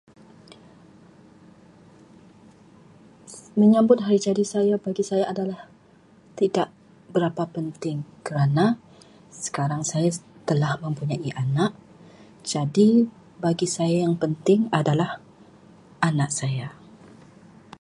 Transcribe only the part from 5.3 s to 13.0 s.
adalah tidak berapa penting, kerana sekarang saya telah mempunyai anak. Jadi,